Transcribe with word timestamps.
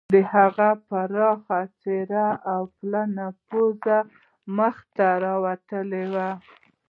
د 0.13 0.15
هغه 0.33 0.69
پراخه 0.87 1.59
څیره 1.81 2.27
او 2.53 2.61
پلنه 2.77 3.27
پوزه 3.47 3.99
مخ 4.57 4.75
ته 4.95 5.07
راوتلې 5.25 6.03
وه 6.13 6.29